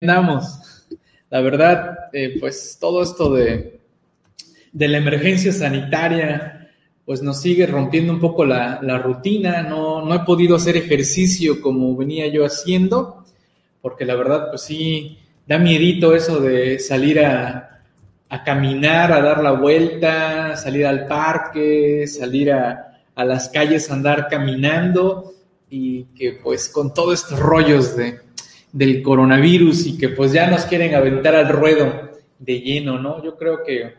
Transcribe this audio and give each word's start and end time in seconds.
andamos. 0.00 0.86
La 1.30 1.40
verdad, 1.40 2.10
eh, 2.12 2.36
pues 2.38 2.76
todo 2.78 3.02
esto 3.02 3.32
de, 3.32 3.80
de, 4.72 4.88
la 4.88 4.98
emergencia 4.98 5.52
sanitaria, 5.52 6.70
pues 7.04 7.22
nos 7.22 7.40
sigue 7.40 7.66
rompiendo 7.66 8.12
un 8.12 8.20
poco 8.20 8.44
la, 8.44 8.78
la, 8.82 8.98
rutina. 8.98 9.62
No, 9.62 10.04
no 10.04 10.14
he 10.14 10.20
podido 10.20 10.56
hacer 10.56 10.76
ejercicio 10.76 11.62
como 11.62 11.96
venía 11.96 12.26
yo 12.28 12.44
haciendo, 12.44 13.24
porque 13.80 14.04
la 14.04 14.16
verdad, 14.16 14.50
pues 14.50 14.62
sí, 14.62 15.18
da 15.46 15.58
miedito 15.58 16.14
eso 16.14 16.40
de 16.40 16.78
salir 16.78 17.20
a, 17.20 17.80
a 18.28 18.44
caminar, 18.44 19.12
a 19.12 19.22
dar 19.22 19.42
la 19.42 19.52
vuelta, 19.52 20.56
salir 20.56 20.86
al 20.86 21.06
parque, 21.06 22.06
salir 22.06 22.52
a, 22.52 23.00
a 23.14 23.24
las 23.24 23.48
calles, 23.48 23.90
andar 23.90 24.28
caminando 24.28 25.32
y 25.70 26.04
que 26.14 26.32
pues 26.32 26.68
con 26.68 26.92
todos 26.92 27.22
estos 27.22 27.40
rollos 27.40 27.96
de 27.96 28.25
del 28.76 29.02
coronavirus 29.02 29.86
y 29.86 29.96
que 29.96 30.10
pues 30.10 30.32
ya 30.32 30.50
nos 30.50 30.66
quieren 30.66 30.94
aventar 30.94 31.34
al 31.34 31.48
ruedo 31.48 32.10
de 32.38 32.60
lleno, 32.60 32.98
¿no? 32.98 33.24
Yo 33.24 33.34
creo 33.34 33.64
que 33.64 33.94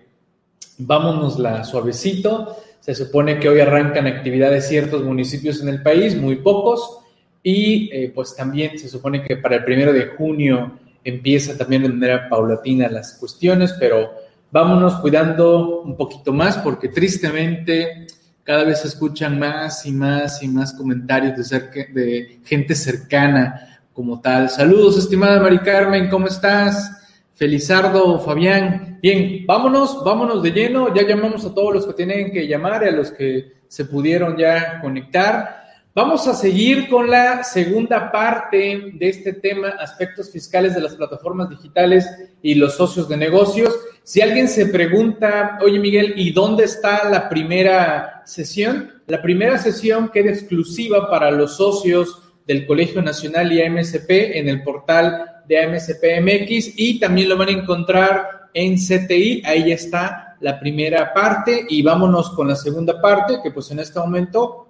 vámonos 0.78 1.40
la 1.40 1.64
suavecito. 1.64 2.56
Se 2.80 2.94
supone 2.94 3.40
que 3.40 3.50
hoy 3.50 3.60
arrancan 3.60 4.06
actividades 4.06 4.68
ciertos 4.68 5.04
municipios 5.04 5.64
en 5.64 5.70
el 5.70 5.82
país, 5.82 6.16
muy 6.16 6.36
pocos, 6.36 7.00
y 7.42 7.90
eh, 7.92 8.12
pues 8.14 8.36
también 8.36 8.78
se 8.78 8.88
supone 8.88 9.24
que 9.24 9.38
para 9.38 9.56
el 9.56 9.64
primero 9.64 9.92
de 9.92 10.10
junio 10.10 10.78
empieza 11.04 11.58
también 11.58 11.82
de 11.82 11.90
manera 11.90 12.30
paulatina 12.30 12.88
las 12.88 13.16
cuestiones, 13.16 13.74
pero 13.80 14.12
vámonos 14.52 14.98
cuidando 14.98 15.82
un 15.82 15.98
poquito 15.98 16.32
más 16.32 16.56
porque 16.60 16.90
tristemente 16.90 18.06
cada 18.44 18.64
vez 18.64 18.82
se 18.82 18.90
escuchan 18.90 19.40
más 19.40 19.88
y 19.88 19.92
más 19.92 20.44
y 20.44 20.48
más 20.50 20.74
comentarios 20.74 21.50
de, 21.50 21.60
de 21.94 22.40
gente 22.46 22.76
cercana 22.76 23.77
como 23.98 24.22
tal. 24.22 24.48
Saludos, 24.52 24.96
estimada 24.96 25.40
Mari 25.40 25.58
Carmen, 25.58 26.08
¿cómo 26.08 26.28
estás? 26.28 26.92
Felizardo, 27.34 28.20
Fabián. 28.20 29.00
Bien, 29.02 29.44
vámonos, 29.48 30.04
vámonos 30.06 30.44
de 30.44 30.52
lleno. 30.52 30.94
Ya 30.94 31.02
llamamos 31.02 31.44
a 31.46 31.52
todos 31.56 31.74
los 31.74 31.88
que 31.88 31.94
tienen 31.94 32.32
que 32.32 32.48
llamar 32.48 32.84
y 32.84 32.90
a 32.90 32.92
los 32.92 33.10
que 33.10 33.54
se 33.68 33.86
pudieron 33.86 34.38
ya 34.38 34.80
conectar. 34.82 35.64
Vamos 35.96 36.28
a 36.28 36.36
seguir 36.36 36.88
con 36.90 37.10
la 37.10 37.44
segunda 37.44 38.12
parte 38.12 38.92
de 38.94 39.10
este 39.10 39.34
tema, 39.34 39.70
aspectos 39.80 40.30
fiscales 40.30 40.76
de 40.76 40.82
las 40.82 40.94
plataformas 40.94 41.50
digitales 41.50 42.08
y 42.44 42.54
los 42.54 42.76
socios 42.76 43.10
de 43.10 43.18
negocios. 43.18 43.76
Si 44.04 44.22
alguien 44.22 44.48
se 44.48 44.68
pregunta, 44.68 45.58
oye 45.64 45.80
Miguel, 45.80 46.14
¿y 46.18 46.32
dónde 46.34 46.66
está 46.66 47.10
la 47.10 47.28
primera 47.28 48.22
sesión? 48.28 48.92
La 49.08 49.24
primera 49.24 49.58
sesión 49.58 50.10
queda 50.10 50.30
exclusiva 50.30 51.10
para 51.10 51.32
los 51.32 51.58
socios 51.58 52.27
del 52.48 52.66
Colegio 52.66 53.02
Nacional 53.02 53.52
y 53.52 53.62
AMSP 53.62 54.10
en 54.10 54.48
el 54.48 54.64
portal 54.64 55.44
de 55.48 55.64
AMSP 55.64 56.04
MX 56.22 56.74
y 56.78 57.00
también 57.00 57.30
lo 57.30 57.38
van 57.38 57.50
a 57.50 57.52
encontrar 57.52 58.50
en 58.54 58.76
CTI, 58.76 59.44
ahí 59.46 59.70
ya 59.70 59.76
está 59.76 60.38
la 60.40 60.60
primera 60.60 61.14
parte 61.14 61.66
y 61.70 61.82
vámonos 61.82 62.32
con 62.32 62.48
la 62.48 62.56
segunda 62.56 63.02
parte 63.02 63.40
que 63.44 63.52
pues 63.52 63.70
en 63.72 63.80
este 63.80 64.00
momento 64.00 64.68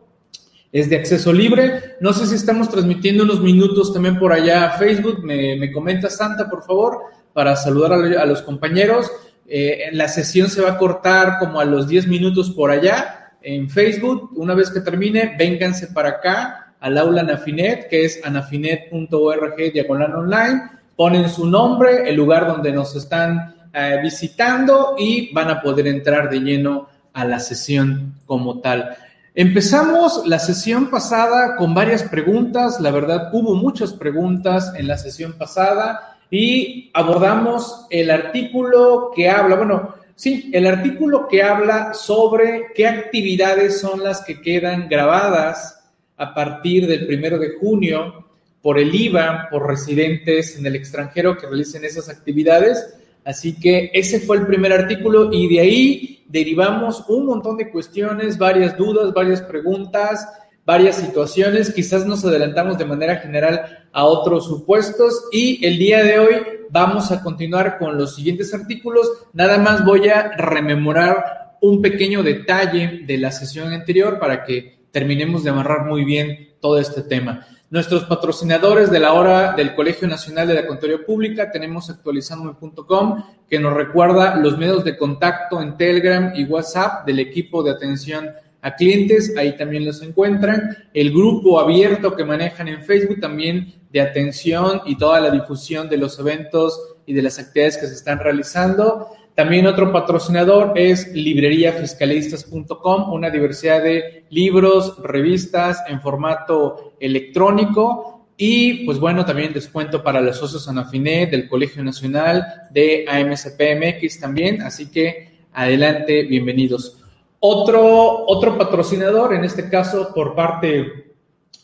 es 0.72 0.90
de 0.90 0.98
acceso 0.98 1.32
libre. 1.32 1.96
No 2.02 2.14
sé 2.14 2.28
si 2.28 2.36
estamos 2.36 2.70
transmitiendo 2.70 3.24
unos 3.24 3.42
minutos 3.42 3.94
también 3.94 4.20
por 4.20 4.34
allá 4.34 4.66
a 4.66 4.78
Facebook, 4.78 5.24
me, 5.24 5.72
comenta 5.72 6.10
Santa 6.10 6.50
por 6.50 6.64
favor 6.64 7.00
para 7.34 7.56
saludar 7.56 7.94
a, 7.94 8.26
los 8.26 8.42
compañeros. 8.42 9.10
Eh, 9.48 9.90
la 9.94 10.08
sesión 10.08 10.50
se 10.50 10.62
va 10.62 10.72
a 10.72 10.78
cortar 10.78 11.40
como 11.40 11.60
a 11.60 11.66
los 11.66 11.88
10 11.88 12.08
minutos 12.08 12.52
por 12.52 12.72
allá 12.72 13.36
en 13.42 13.70
Facebook. 13.70 14.32
Una 14.36 14.54
vez 14.54 14.70
que 14.70 14.82
termine, 14.82 15.36
vénganse 15.38 15.88
para 15.88 16.10
acá 16.10 16.67
al 16.88 16.98
aula 16.98 17.22
Anafinet, 17.22 17.90
que 17.90 18.06
es 18.06 18.22
anafinet.org 18.24 19.74
diagonal 19.74 20.16
online, 20.16 20.62
ponen 20.96 21.28
su 21.30 21.46
nombre, 21.46 22.10
el 22.10 22.16
lugar 22.16 22.48
donde 22.48 22.72
nos 22.72 22.96
están 22.96 23.56
eh, 23.74 24.00
visitando 24.02 24.96
y 24.98 25.34
van 25.34 25.50
a 25.50 25.62
poder 25.62 25.88
entrar 25.88 26.30
de 26.30 26.40
lleno 26.40 26.88
a 27.12 27.26
la 27.26 27.40
sesión 27.40 28.16
como 28.26 28.62
tal. 28.62 28.96
Empezamos 29.36 30.26
la 30.26 30.40
sesión 30.40 30.90
pasada 30.90 31.58
con 31.58 31.74
varias 31.74 32.04
preguntas, 32.04 32.80
la 32.80 32.92
verdad 32.92 33.32
hubo 33.34 33.54
muchas 33.56 33.92
preguntas 33.92 34.72
en 34.78 34.88
la 34.88 34.98
sesión 34.98 35.34
pasada 35.34 36.18
y 36.32 36.90
abordamos 36.94 37.86
el 37.90 38.10
artículo 38.10 39.12
que 39.14 39.30
habla, 39.30 39.58
bueno, 39.58 39.94
sí, 40.16 40.50
el 40.54 40.66
artículo 40.66 41.28
que 41.28 41.44
habla 41.44 41.94
sobre 41.94 42.68
qué 42.74 42.88
actividades 42.88 43.82
son 43.82 44.02
las 44.02 44.24
que 44.24 44.42
quedan 44.42 44.88
grabadas 44.88 45.77
a 46.18 46.34
partir 46.34 46.88
del 46.88 47.06
primero 47.06 47.38
de 47.38 47.52
junio 47.60 48.26
por 48.62 48.80
el 48.80 48.94
IVA, 48.94 49.48
por 49.50 49.68
residentes 49.68 50.58
en 50.58 50.66
el 50.66 50.76
extranjero 50.76 51.38
que 51.38 51.48
realicen 51.48 51.86
esas 51.86 52.10
actividades. 52.10 52.96
Así 53.24 53.60
que 53.60 53.92
ese 53.94 54.20
fue 54.20 54.38
el 54.38 54.48
primer 54.48 54.74
artículo 54.74 55.32
y 55.32 55.48
de 55.54 55.60
ahí 55.60 56.24
derivamos 56.28 57.06
un 57.08 57.26
montón 57.26 57.58
de 57.58 57.70
cuestiones, 57.70 58.38
varias 58.38 58.76
dudas, 58.78 59.14
varias 59.14 59.42
preguntas, 59.42 60.28
varias 60.66 60.96
situaciones. 60.96 61.72
Quizás 61.72 62.06
nos 62.06 62.26
adelantamos 62.26 62.78
de 62.78 62.86
manera 62.86 63.18
general 63.18 63.88
a 63.92 64.06
otros 64.06 64.48
supuestos 64.48 65.26
y 65.32 65.66
el 65.66 65.78
día 65.78 66.04
de 66.04 66.20
hoy 66.20 66.36
vamos 66.70 67.12
a 67.12 67.22
continuar 67.22 67.78
con 67.78 67.98
los 67.98 68.16
siguientes 68.16 68.54
artículos. 68.54 69.10
Nada 69.34 69.58
más 69.58 69.86
voy 69.86 70.10
a 70.10 70.32
rememorar 70.36 71.56
un 71.62 71.82
pequeño 71.82 72.24
detalle 72.24 73.02
de 73.06 73.18
la 73.18 73.32
sesión 73.32 73.72
anterior 73.72 74.20
para 74.20 74.44
que 74.44 74.77
terminemos 74.98 75.44
de 75.44 75.52
amarrar 75.52 75.86
muy 75.86 76.04
bien 76.04 76.56
todo 76.60 76.80
este 76.80 77.04
tema. 77.04 77.46
Nuestros 77.70 78.06
patrocinadores 78.06 78.90
de 78.90 79.00
la 79.00 79.14
hora 79.14 79.54
del 79.54 79.76
Colegio 79.76 80.08
Nacional 80.08 80.48
de 80.48 80.56
la 80.56 80.66
Contaduría 80.66 81.06
Pública, 81.06 81.52
tenemos 81.52 81.92
actualizandome.com, 81.92 83.24
que 83.48 83.60
nos 83.60 83.74
recuerda 83.74 84.38
los 84.38 84.58
medios 84.58 84.84
de 84.84 84.98
contacto 84.98 85.62
en 85.62 85.78
Telegram 85.78 86.34
y 86.36 86.46
WhatsApp 86.46 87.06
del 87.06 87.20
equipo 87.20 87.62
de 87.62 87.70
atención 87.70 88.32
a 88.64 88.74
clientes, 88.74 89.36
ahí 89.38 89.56
también 89.56 89.86
los 89.86 90.02
encuentran. 90.02 90.76
El 90.96 91.12
grupo 91.12 91.60
abierto 91.60 92.16
que 92.16 92.26
manejan 92.26 92.68
en 92.68 92.82
Facebook 92.82 93.20
también 93.20 93.76
de 93.92 94.02
atención 94.02 94.82
y 94.88 94.98
toda 94.98 95.20
la 95.20 95.30
difusión 95.30 95.90
de 95.90 95.98
los 95.98 96.18
eventos 96.18 96.96
y 97.06 97.14
de 97.14 97.22
las 97.22 97.38
actividades 97.38 97.78
que 97.78 97.86
se 97.86 97.94
están 97.94 98.18
realizando. 98.18 99.12
También 99.38 99.68
otro 99.68 99.92
patrocinador 99.92 100.72
es 100.74 101.14
libreriafiscalistas.com, 101.14 103.14
una 103.14 103.30
diversidad 103.30 103.84
de 103.84 104.26
libros, 104.32 104.98
revistas 105.04 105.84
en 105.88 106.02
formato 106.02 106.96
electrónico 107.00 108.26
y 108.36 108.84
pues 108.84 109.00
bueno, 109.00 109.26
también 109.26 109.54
descuento 109.54 110.02
para 110.02 110.22
los 110.22 110.38
socios 110.38 110.68
Anafinet 110.68 111.30
del 111.30 111.48
Colegio 111.48 111.84
Nacional 111.84 112.44
de 112.72 113.06
AMSPMX 113.08 114.20
también, 114.20 114.64
así 114.64 114.90
que 114.90 115.30
adelante, 115.54 116.24
bienvenidos. 116.24 117.04
Otro, 117.40 118.26
otro 118.26 118.58
patrocinador, 118.58 119.36
en 119.36 119.44
este 119.44 119.70
caso 119.70 120.16
por 120.16 120.34
parte 120.34 121.14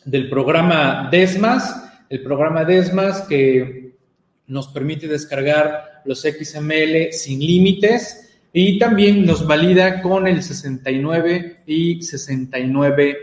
del 0.04 0.30
programa 0.30 1.08
DESMAS, 1.10 1.90
el 2.08 2.22
programa 2.22 2.64
DESMAS 2.64 3.22
que 3.22 3.96
nos 4.46 4.68
permite 4.68 5.08
descargar 5.08 5.93
los 6.04 6.22
XML 6.22 7.12
sin 7.12 7.40
límites 7.40 8.38
y 8.52 8.78
también 8.78 9.26
nos 9.26 9.46
valida 9.46 10.00
con 10.00 10.26
el 10.26 10.42
69 10.42 11.62
y 11.66 11.98
69B 11.98 13.16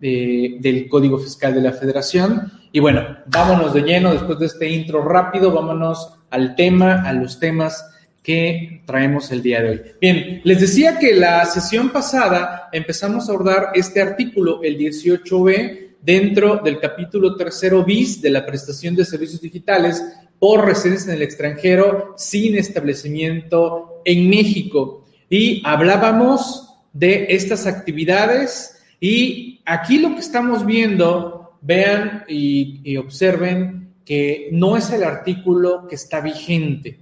del 0.00 0.88
Código 0.88 1.18
Fiscal 1.18 1.54
de 1.54 1.60
la 1.60 1.72
Federación. 1.72 2.52
Y 2.72 2.80
bueno, 2.80 3.18
vámonos 3.26 3.74
de 3.74 3.82
lleno 3.82 4.12
después 4.12 4.38
de 4.38 4.46
este 4.46 4.68
intro 4.68 5.02
rápido, 5.02 5.52
vámonos 5.52 6.14
al 6.30 6.54
tema, 6.54 7.02
a 7.06 7.12
los 7.12 7.38
temas 7.38 7.84
que 8.22 8.82
traemos 8.84 9.30
el 9.30 9.42
día 9.42 9.62
de 9.62 9.70
hoy. 9.70 9.80
Bien, 10.00 10.40
les 10.44 10.60
decía 10.60 10.98
que 10.98 11.14
la 11.14 11.44
sesión 11.46 11.90
pasada 11.90 12.68
empezamos 12.72 13.28
a 13.28 13.32
abordar 13.32 13.70
este 13.74 14.02
artículo, 14.02 14.62
el 14.62 14.76
18B, 14.78 15.87
dentro 16.00 16.60
del 16.62 16.78
capítulo 16.78 17.36
tercero 17.36 17.84
bis 17.84 18.20
de 18.20 18.30
la 18.30 18.46
prestación 18.46 18.94
de 18.94 19.04
servicios 19.04 19.40
digitales 19.40 20.02
por 20.38 20.64
residencia 20.64 21.10
en 21.10 21.16
el 21.16 21.22
extranjero 21.22 22.14
sin 22.16 22.56
establecimiento 22.56 24.02
en 24.04 24.28
México. 24.30 25.04
Y 25.28 25.62
hablábamos 25.64 26.74
de 26.92 27.26
estas 27.30 27.66
actividades 27.66 28.78
y 29.00 29.60
aquí 29.64 29.98
lo 29.98 30.14
que 30.14 30.20
estamos 30.20 30.64
viendo, 30.64 31.58
vean 31.60 32.24
y, 32.28 32.96
observen 32.96 33.94
que 34.04 34.48
no 34.52 34.76
es 34.76 34.90
el 34.90 35.04
artículo 35.04 35.86
que 35.88 35.96
está 35.96 36.20
vigente. 36.20 36.98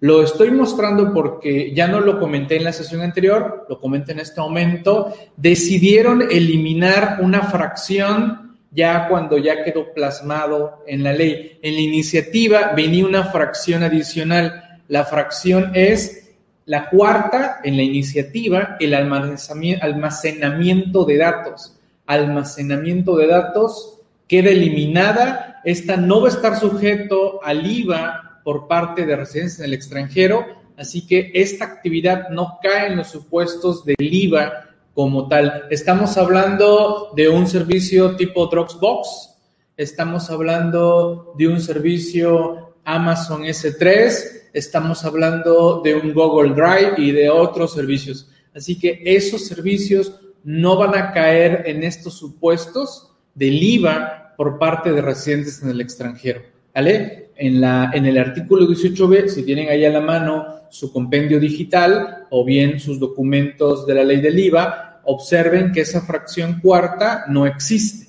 Lo 0.00 0.22
estoy 0.22 0.50
mostrando 0.50 1.12
porque 1.12 1.74
ya 1.74 1.86
no 1.86 2.00
lo 2.00 2.18
comenté 2.18 2.56
en 2.56 2.64
la 2.64 2.72
sesión 2.72 3.02
anterior, 3.02 3.66
lo 3.68 3.78
comenté 3.78 4.12
en 4.12 4.20
este 4.20 4.40
momento. 4.40 5.12
Decidieron 5.36 6.22
eliminar 6.22 7.18
una 7.20 7.42
fracción 7.42 8.56
ya 8.70 9.08
cuando 9.08 9.36
ya 9.36 9.62
quedó 9.62 9.92
plasmado 9.92 10.82
en 10.86 11.02
la 11.02 11.12
ley. 11.12 11.58
En 11.62 11.74
la 11.74 11.80
iniciativa 11.80 12.72
venía 12.74 13.04
una 13.04 13.24
fracción 13.24 13.82
adicional. 13.82 14.80
La 14.88 15.04
fracción 15.04 15.72
es 15.74 16.30
la 16.64 16.88
cuarta 16.88 17.60
en 17.62 17.76
la 17.76 17.82
iniciativa, 17.82 18.78
el 18.80 18.94
almacenamiento 18.94 21.04
de 21.04 21.18
datos. 21.18 21.76
Almacenamiento 22.06 23.16
de 23.16 23.26
datos 23.26 23.98
queda 24.26 24.48
eliminada 24.50 25.50
esta 25.64 25.96
no 25.96 26.22
va 26.22 26.28
a 26.28 26.30
estar 26.30 26.58
sujeto 26.58 27.40
al 27.44 27.66
IVA 27.66 28.29
por 28.44 28.68
parte 28.68 29.06
de 29.06 29.16
residentes 29.16 29.58
en 29.58 29.66
el 29.66 29.74
extranjero, 29.74 30.44
así 30.76 31.06
que 31.06 31.30
esta 31.34 31.64
actividad 31.64 32.28
no 32.30 32.58
cae 32.62 32.88
en 32.88 32.96
los 32.96 33.08
supuestos 33.08 33.84
del 33.84 33.96
IVA 33.98 34.70
como 34.94 35.28
tal. 35.28 35.64
Estamos 35.70 36.16
hablando 36.16 37.12
de 37.16 37.28
un 37.28 37.46
servicio 37.46 38.16
tipo 38.16 38.46
Dropbox, 38.46 39.30
estamos 39.76 40.30
hablando 40.30 41.34
de 41.38 41.48
un 41.48 41.60
servicio 41.60 42.74
Amazon 42.84 43.42
S3, 43.42 44.50
estamos 44.52 45.04
hablando 45.04 45.80
de 45.82 45.94
un 45.94 46.12
Google 46.12 46.54
Drive 46.54 46.94
y 46.98 47.12
de 47.12 47.30
otros 47.30 47.72
servicios. 47.72 48.28
Así 48.54 48.78
que 48.78 49.00
esos 49.04 49.46
servicios 49.46 50.20
no 50.42 50.76
van 50.76 50.94
a 50.96 51.12
caer 51.12 51.64
en 51.66 51.82
estos 51.82 52.14
supuestos 52.14 53.12
del 53.34 53.62
IVA 53.62 54.34
por 54.36 54.58
parte 54.58 54.92
de 54.92 55.02
residentes 55.02 55.62
en 55.62 55.70
el 55.70 55.80
extranjero. 55.80 56.42
¿Vale? 56.74 57.29
En, 57.42 57.60
la, 57.60 57.90
en 57.94 58.04
el 58.04 58.18
artículo 58.18 58.68
18b, 58.68 59.28
si 59.28 59.44
tienen 59.44 59.70
ahí 59.70 59.86
a 59.86 59.90
la 59.90 60.02
mano 60.02 60.60
su 60.68 60.92
compendio 60.92 61.40
digital 61.40 62.26
o 62.28 62.44
bien 62.44 62.78
sus 62.78 63.00
documentos 63.00 63.86
de 63.86 63.94
la 63.94 64.04
ley 64.04 64.20
del 64.20 64.38
IVA, 64.38 65.00
observen 65.04 65.72
que 65.72 65.80
esa 65.80 66.02
fracción 66.02 66.60
cuarta 66.60 67.24
no 67.28 67.46
existe. 67.46 68.08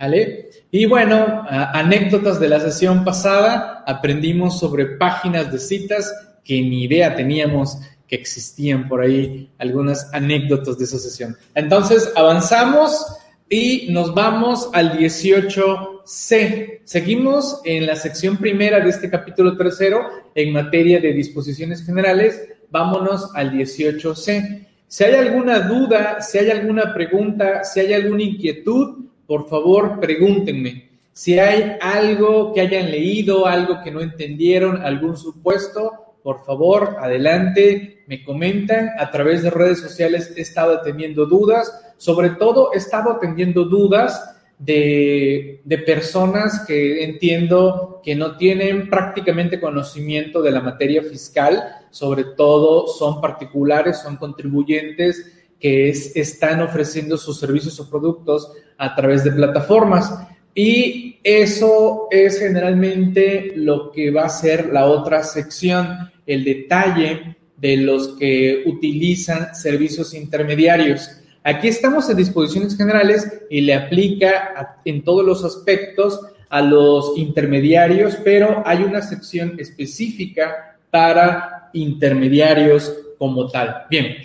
¿Vale? 0.00 0.50
Y 0.70 0.86
bueno, 0.86 1.44
anécdotas 1.48 2.40
de 2.40 2.48
la 2.48 2.60
sesión 2.60 3.04
pasada, 3.04 3.84
aprendimos 3.86 4.58
sobre 4.58 4.86
páginas 4.86 5.52
de 5.52 5.58
citas 5.58 6.12
que 6.42 6.60
ni 6.60 6.84
idea 6.84 7.14
teníamos 7.14 7.78
que 8.06 8.16
existían 8.16 8.88
por 8.88 9.02
ahí 9.02 9.50
algunas 9.58 10.12
anécdotas 10.14 10.78
de 10.78 10.84
esa 10.84 10.98
sesión. 10.98 11.36
Entonces, 11.54 12.12
avanzamos 12.14 13.04
y 13.48 13.86
nos 13.90 14.12
vamos 14.14 14.70
al 14.72 14.98
18C. 14.98 16.80
Seguimos 16.84 17.60
en 17.64 17.86
la 17.86 17.94
sección 17.94 18.36
primera 18.38 18.80
de 18.80 18.90
este 18.90 19.08
capítulo 19.08 19.56
tercero 19.56 20.00
en 20.34 20.52
materia 20.52 21.00
de 21.00 21.12
disposiciones 21.12 21.84
generales. 21.84 22.48
Vámonos 22.70 23.30
al 23.34 23.52
18C. 23.52 24.66
Si 24.88 25.04
hay 25.04 25.14
alguna 25.14 25.60
duda, 25.60 26.20
si 26.20 26.38
hay 26.38 26.50
alguna 26.50 26.92
pregunta, 26.92 27.62
si 27.64 27.80
hay 27.80 27.92
alguna 27.92 28.22
inquietud, 28.22 29.06
por 29.26 29.48
favor, 29.48 30.00
pregúntenme. 30.00 30.90
Si 31.12 31.38
hay 31.38 31.76
algo 31.80 32.52
que 32.52 32.60
hayan 32.60 32.90
leído, 32.90 33.46
algo 33.46 33.80
que 33.82 33.90
no 33.90 34.00
entendieron, 34.00 34.82
algún 34.82 35.16
supuesto, 35.16 36.05
por 36.26 36.44
favor, 36.44 36.96
adelante, 36.98 38.02
me 38.08 38.24
comentan. 38.24 38.90
A 38.98 39.12
través 39.12 39.44
de 39.44 39.50
redes 39.50 39.78
sociales 39.78 40.32
he 40.36 40.40
estado 40.40 40.74
atendiendo 40.74 41.24
dudas. 41.24 41.72
Sobre 41.98 42.30
todo 42.30 42.70
he 42.74 42.78
estado 42.78 43.12
atendiendo 43.12 43.64
dudas 43.64 44.34
de, 44.58 45.60
de, 45.64 45.78
personas 45.78 46.64
que 46.66 47.04
entiendo 47.04 48.00
que 48.02 48.16
no 48.16 48.36
tienen 48.36 48.90
prácticamente 48.90 49.60
conocimiento 49.60 50.42
de 50.42 50.50
la 50.50 50.60
materia 50.60 51.00
fiscal. 51.04 51.62
Sobre 51.90 52.24
todo 52.24 52.88
son 52.88 53.20
particulares, 53.20 54.00
son 54.00 54.16
contribuyentes 54.16 55.32
que 55.60 55.90
están 55.90 56.60
ofreciendo 56.60 57.18
sus 57.18 57.38
servicios 57.38 57.78
o 57.78 57.88
productos 57.88 58.50
a 58.78 58.96
través 58.96 59.22
de 59.22 59.30
plataformas. 59.30 60.12
Y 60.56 61.20
eso 61.22 62.08
es 62.10 62.40
generalmente 62.40 63.52
lo 63.54 63.92
que 63.92 64.10
va 64.10 64.24
a 64.24 64.28
ser 64.28 64.72
la 64.72 64.86
otra 64.86 65.22
sección 65.22 66.10
el 66.26 66.44
detalle 66.44 67.36
de 67.56 67.76
los 67.78 68.08
que 68.18 68.64
utilizan 68.66 69.54
servicios 69.54 70.14
intermediarios. 70.14 71.10
Aquí 71.42 71.68
estamos 71.68 72.10
en 72.10 72.16
disposiciones 72.16 72.76
generales 72.76 73.42
y 73.48 73.60
le 73.60 73.74
aplica 73.74 74.80
en 74.84 75.02
todos 75.02 75.24
los 75.24 75.44
aspectos 75.44 76.20
a 76.48 76.60
los 76.60 77.16
intermediarios, 77.16 78.16
pero 78.24 78.62
hay 78.66 78.82
una 78.82 79.02
sección 79.02 79.54
específica 79.58 80.78
para 80.90 81.70
intermediarios 81.72 82.92
como 83.18 83.48
tal. 83.48 83.84
Bien, 83.90 84.16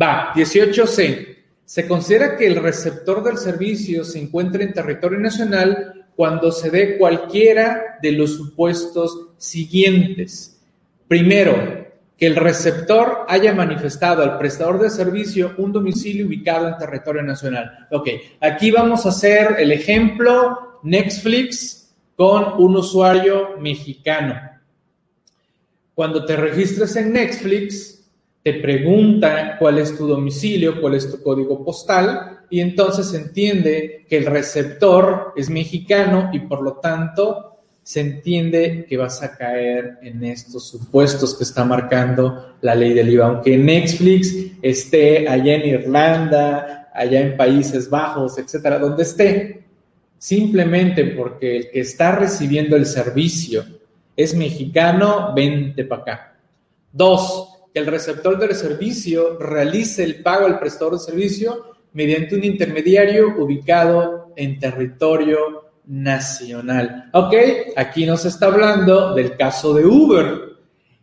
va, 0.00 0.32
18C. 0.34 1.36
Se 1.64 1.88
considera 1.88 2.36
que 2.36 2.46
el 2.46 2.56
receptor 2.56 3.24
del 3.24 3.38
servicio 3.38 4.04
se 4.04 4.20
encuentra 4.20 4.62
en 4.62 4.72
territorio 4.72 5.18
nacional 5.18 6.06
cuando 6.14 6.52
se 6.52 6.70
dé 6.70 6.96
cualquiera 6.96 7.98
de 8.00 8.12
los 8.12 8.34
supuestos 8.34 9.30
siguientes. 9.36 10.55
Primero, 11.08 11.86
que 12.16 12.26
el 12.26 12.36
receptor 12.36 13.26
haya 13.28 13.54
manifestado 13.54 14.22
al 14.22 14.38
prestador 14.38 14.80
de 14.80 14.90
servicio 14.90 15.54
un 15.58 15.72
domicilio 15.72 16.26
ubicado 16.26 16.68
en 16.68 16.78
territorio 16.78 17.22
nacional. 17.22 17.86
Ok, 17.90 18.08
aquí 18.40 18.70
vamos 18.70 19.04
a 19.04 19.10
hacer 19.10 19.56
el 19.58 19.70
ejemplo 19.72 20.80
Netflix 20.82 21.94
con 22.16 22.54
un 22.62 22.76
usuario 22.76 23.58
mexicano. 23.58 24.40
Cuando 25.94 26.24
te 26.24 26.36
registres 26.36 26.96
en 26.96 27.12
Netflix, 27.12 27.96
te 28.42 28.54
pregunta 28.54 29.56
cuál 29.58 29.78
es 29.78 29.96
tu 29.96 30.06
domicilio, 30.06 30.80
cuál 30.80 30.94
es 30.94 31.10
tu 31.10 31.22
código 31.22 31.64
postal, 31.64 32.40
y 32.48 32.60
entonces 32.60 33.12
entiende 33.12 34.06
que 34.08 34.18
el 34.18 34.26
receptor 34.26 35.32
es 35.36 35.50
mexicano 35.50 36.30
y 36.32 36.40
por 36.40 36.62
lo 36.62 36.74
tanto 36.74 37.55
se 37.86 38.00
entiende 38.00 38.84
que 38.88 38.96
vas 38.96 39.22
a 39.22 39.36
caer 39.36 39.98
en 40.02 40.24
estos 40.24 40.66
supuestos 40.68 41.36
que 41.36 41.44
está 41.44 41.64
marcando 41.64 42.56
la 42.60 42.74
ley 42.74 42.92
del 42.92 43.10
IVA. 43.10 43.26
Aunque 43.26 43.56
Netflix 43.56 44.34
esté 44.60 45.28
allá 45.28 45.54
en 45.54 45.66
Irlanda, 45.68 46.90
allá 46.92 47.20
en 47.20 47.36
Países 47.36 47.88
Bajos, 47.88 48.38
etcétera, 48.38 48.80
donde 48.80 49.04
esté, 49.04 49.62
simplemente 50.18 51.04
porque 51.04 51.58
el 51.58 51.70
que 51.70 51.78
está 51.78 52.10
recibiendo 52.16 52.74
el 52.74 52.86
servicio 52.86 53.64
es 54.16 54.34
mexicano, 54.34 55.32
vente 55.32 55.84
para 55.84 56.02
acá. 56.02 56.38
Dos, 56.90 57.68
que 57.72 57.78
el 57.78 57.86
receptor 57.86 58.36
del 58.36 58.56
servicio 58.56 59.38
realice 59.38 60.02
el 60.02 60.24
pago 60.24 60.46
al 60.46 60.58
prestador 60.58 60.94
de 60.94 61.04
servicio 61.04 61.76
mediante 61.92 62.34
un 62.34 62.42
intermediario 62.42 63.36
ubicado 63.38 64.32
en 64.34 64.58
territorio 64.58 65.65
nacional. 65.86 67.10
Ok, 67.12 67.34
aquí 67.76 68.06
nos 68.06 68.24
está 68.24 68.46
hablando 68.46 69.14
del 69.14 69.36
caso 69.36 69.72
de 69.74 69.86
Uber, 69.86 70.40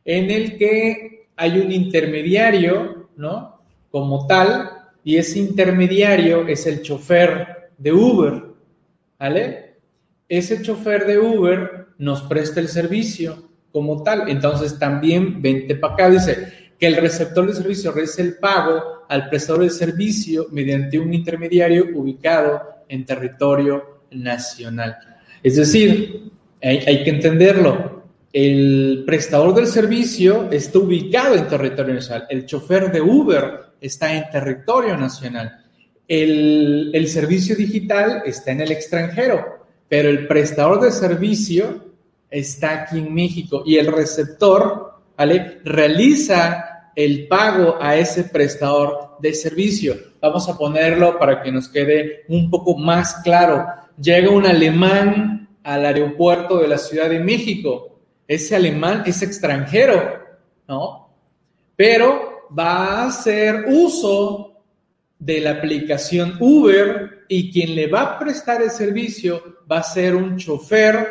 en 0.05 0.29
el 0.29 0.57
que 0.57 1.27
hay 1.35 1.59
un 1.59 1.71
intermediario, 1.71 3.09
¿no? 3.15 3.61
Como 3.89 4.27
tal, 4.27 4.69
y 5.03 5.17
ese 5.17 5.39
intermediario 5.39 6.47
es 6.47 6.65
el 6.67 6.81
chofer 6.81 7.71
de 7.77 7.91
Uber, 7.91 8.43
¿vale? 9.19 9.75
Ese 10.27 10.61
chofer 10.61 11.05
de 11.05 11.19
Uber 11.19 11.87
nos 11.97 12.21
presta 12.23 12.59
el 12.59 12.67
servicio 12.67 13.49
como 13.71 14.03
tal, 14.03 14.29
entonces 14.29 14.77
también 14.77 15.41
vente 15.41 15.75
para 15.75 15.93
acá, 15.93 16.09
dice 16.09 16.71
que 16.79 16.87
el 16.87 16.97
receptor 16.97 17.47
de 17.47 17.55
servicio 17.55 17.91
realice 17.91 18.21
el 18.21 18.37
pago 18.37 19.05
al 19.09 19.29
prestador 19.29 19.63
de 19.63 19.69
servicio 19.69 20.47
mediante 20.51 20.99
un 20.99 21.13
intermediario 21.13 21.87
ubicado 21.93 22.61
en 22.87 23.05
territorio 23.05 24.02
nacional. 24.15 24.97
Es 25.41 25.55
decir, 25.55 26.31
hay, 26.61 27.03
que 27.03 27.09
entenderlo. 27.09 28.03
El 28.31 29.03
prestador 29.05 29.53
del 29.53 29.67
servicio 29.67 30.49
está 30.51 30.79
ubicado 30.79 31.35
en 31.35 31.47
territorio 31.47 31.95
nacional. 31.95 32.27
El 32.29 32.45
chofer 32.45 32.91
de 32.91 33.01
Uber 33.01 33.73
está 33.79 34.13
en 34.15 34.29
territorio 34.31 34.97
nacional. 34.97 35.63
El, 36.07 36.91
el, 36.93 37.07
servicio 37.07 37.55
digital 37.55 38.23
está 38.25 38.51
en 38.51 38.61
el 38.61 38.71
extranjero, 38.71 39.65
pero 39.87 40.09
el 40.09 40.27
prestador 40.27 40.81
de 40.81 40.91
servicio 40.91 41.93
está 42.29 42.81
aquí 42.81 42.99
en 42.99 43.13
México 43.13 43.63
y 43.65 43.77
el 43.77 43.87
receptor 43.87 44.93
realiza 45.63 46.91
el 46.95 47.27
pago 47.27 47.77
a 47.79 47.95
ese 47.95 48.25
prestador 48.25 49.17
de 49.19 49.33
servicio. 49.33 49.95
Vamos 50.21 50.47
a 50.49 50.57
ponerlo 50.57 51.17
para 51.19 51.41
que 51.41 51.51
nos 51.51 51.69
quede 51.69 52.23
un 52.27 52.49
poco 52.49 52.77
más 52.77 53.15
claro 53.23 53.65
llega 54.01 54.29
un 54.29 54.45
alemán 54.45 55.49
al 55.63 55.85
aeropuerto 55.85 56.57
de 56.57 56.67
la 56.67 56.77
Ciudad 56.77 57.09
de 57.09 57.19
México. 57.19 57.99
Ese 58.27 58.55
alemán 58.55 59.03
es 59.05 59.21
extranjero, 59.21 60.19
¿no? 60.67 61.09
Pero 61.75 62.47
va 62.57 63.01
a 63.01 63.07
hacer 63.07 63.65
uso 63.67 64.61
de 65.19 65.39
la 65.39 65.51
aplicación 65.51 66.37
Uber 66.39 67.25
y 67.27 67.51
quien 67.51 67.75
le 67.75 67.87
va 67.87 68.01
a 68.01 68.19
prestar 68.19 68.61
el 68.61 68.71
servicio 68.71 69.63
va 69.71 69.79
a 69.79 69.83
ser 69.83 70.15
un 70.15 70.37
chofer 70.37 71.07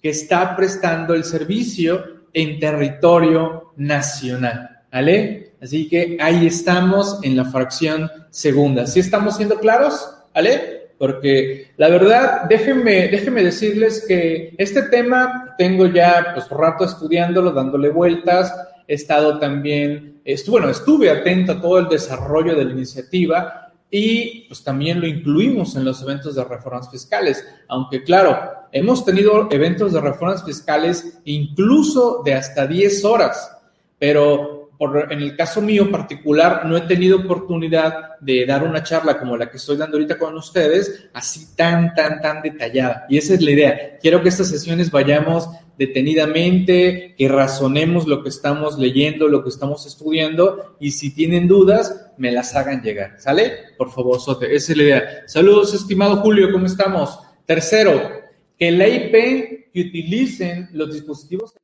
que 0.00 0.10
está 0.10 0.54
prestando 0.54 1.14
el 1.14 1.24
servicio 1.24 2.04
en 2.32 2.60
territorio 2.60 3.72
nacional, 3.76 4.82
¿vale? 4.92 5.54
Así 5.60 5.88
que 5.88 6.16
ahí 6.20 6.46
estamos 6.46 7.18
en 7.22 7.36
la 7.36 7.46
fracción 7.46 8.10
segunda. 8.30 8.86
¿Sí 8.86 9.00
estamos 9.00 9.36
siendo 9.36 9.58
claros? 9.58 10.08
¿Vale? 10.34 10.77
Porque 10.98 11.70
la 11.76 11.88
verdad, 11.88 12.42
déjenme, 12.48 13.08
déjenme 13.08 13.44
decirles 13.44 14.04
que 14.06 14.54
este 14.58 14.82
tema 14.82 15.54
tengo 15.56 15.86
ya 15.86 16.32
pues 16.34 16.48
rato 16.50 16.84
estudiándolo, 16.84 17.52
dándole 17.52 17.90
vueltas, 17.90 18.52
he 18.86 18.94
estado 18.94 19.38
también, 19.38 20.20
estuve, 20.24 20.52
bueno, 20.58 20.70
estuve 20.70 21.10
atento 21.10 21.52
a 21.52 21.60
todo 21.60 21.78
el 21.78 21.88
desarrollo 21.88 22.56
de 22.56 22.64
la 22.64 22.72
iniciativa, 22.72 23.68
y 23.90 24.46
pues 24.48 24.62
también 24.62 25.00
lo 25.00 25.06
incluimos 25.06 25.74
en 25.76 25.84
los 25.84 26.02
eventos 26.02 26.34
de 26.34 26.44
reformas 26.44 26.90
fiscales, 26.90 27.46
aunque 27.68 28.02
claro, 28.02 28.38
hemos 28.72 29.04
tenido 29.04 29.48
eventos 29.50 29.92
de 29.92 30.00
reformas 30.00 30.44
fiscales 30.44 31.20
incluso 31.24 32.22
de 32.24 32.34
hasta 32.34 32.66
10 32.66 33.04
horas, 33.04 33.50
pero 33.98 34.57
en 34.80 35.20
el 35.20 35.36
caso 35.36 35.60
mío 35.60 35.90
particular, 35.90 36.64
no 36.64 36.76
he 36.76 36.82
tenido 36.82 37.18
oportunidad 37.18 38.18
de 38.20 38.46
dar 38.46 38.62
una 38.62 38.82
charla 38.82 39.18
como 39.18 39.36
la 39.36 39.50
que 39.50 39.56
estoy 39.56 39.76
dando 39.76 39.96
ahorita 39.96 40.18
con 40.18 40.36
ustedes, 40.36 41.08
así 41.12 41.56
tan, 41.56 41.94
tan, 41.94 42.20
tan 42.20 42.42
detallada. 42.42 43.04
Y 43.08 43.18
esa 43.18 43.34
es 43.34 43.42
la 43.42 43.50
idea. 43.50 43.98
Quiero 44.00 44.22
que 44.22 44.28
estas 44.28 44.48
sesiones 44.48 44.90
vayamos 44.90 45.48
detenidamente, 45.76 47.14
que 47.16 47.28
razonemos 47.28 48.06
lo 48.06 48.22
que 48.22 48.28
estamos 48.28 48.78
leyendo, 48.78 49.26
lo 49.28 49.42
que 49.42 49.48
estamos 49.48 49.84
estudiando, 49.86 50.76
y 50.78 50.92
si 50.92 51.12
tienen 51.12 51.48
dudas, 51.48 52.12
me 52.16 52.30
las 52.30 52.54
hagan 52.54 52.82
llegar. 52.82 53.14
¿Sale? 53.18 53.52
Por 53.76 53.90
favor, 53.90 54.20
Sote. 54.20 54.54
Esa 54.54 54.72
es 54.72 54.78
la 54.78 54.84
idea. 54.84 55.22
Saludos, 55.26 55.74
estimado 55.74 56.16
Julio, 56.18 56.52
¿cómo 56.52 56.66
estamos? 56.66 57.18
Tercero, 57.46 58.12
que 58.56 58.70
la 58.70 58.86
IP 58.88 59.72
que 59.72 59.80
utilicen 59.80 60.68
los 60.72 60.92
dispositivos 60.92 61.54